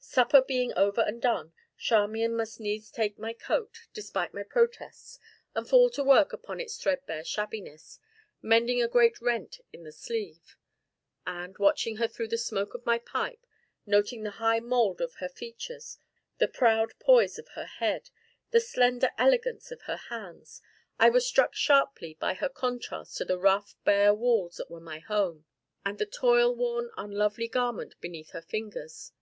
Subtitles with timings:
[0.00, 5.20] Supper being over and done, Charmian must needs take my coat, despite my protests,
[5.54, 8.00] and fall to work upon its threadbare shabbiness,
[8.42, 10.56] mending a great rent in the sleeve.
[11.24, 13.46] And, watching her through the smoke of my pipe,
[13.86, 15.96] noting the high mould of her features,
[16.38, 18.10] the proud poise of her head,
[18.50, 20.60] the slender elegance of her hands,
[20.98, 24.98] I was struck sharply by her contrast to the rough, bare walls that were my
[24.98, 25.44] home,
[25.86, 29.12] and the toil worn, unlovely garment beneath her fingers.